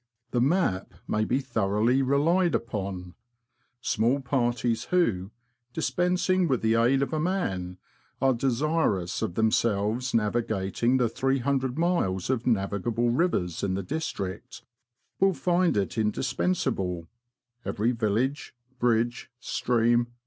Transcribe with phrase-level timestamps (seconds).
[0.31, 3.13] The Map may be thoroughly relied upon.
[3.81, 5.29] Small parties who,
[5.73, 7.77] dispensing with the aid of a man,
[8.19, 14.63] are desirous of themselves navigating the 300 miles of navigable rivers in th^ district,
[15.19, 17.07] will find it indispens able,
[17.63, 20.07] every village, bridge, stream.